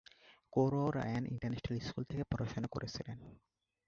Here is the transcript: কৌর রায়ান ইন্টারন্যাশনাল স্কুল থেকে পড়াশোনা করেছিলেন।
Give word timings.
কৌর 0.53 0.73
রায়ান 0.95 1.23
ইন্টারন্যাশনাল 1.25 1.77
স্কুল 1.79 2.03
থেকে 2.03 2.23
পড়াশোনা 2.31 2.67
করেছিলেন। 2.71 3.17